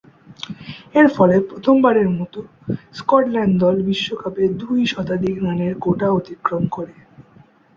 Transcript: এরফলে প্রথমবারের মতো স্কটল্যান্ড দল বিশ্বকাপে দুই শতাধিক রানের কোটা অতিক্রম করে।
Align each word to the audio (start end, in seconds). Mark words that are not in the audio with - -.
এরফলে 0.95 1.35
প্রথমবারের 1.49 2.09
মতো 2.19 2.39
স্কটল্যান্ড 2.93 3.53
দল 3.63 3.75
বিশ্বকাপে 3.87 4.43
দুই 4.61 4.79
শতাধিক 4.93 5.35
রানের 5.43 5.73
কোটা 5.83 6.07
অতিক্রম 6.19 6.63
করে। 6.75 6.95